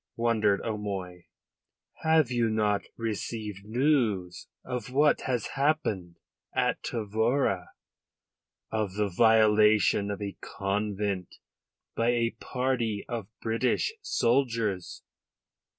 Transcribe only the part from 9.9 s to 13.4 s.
of a convent by a party of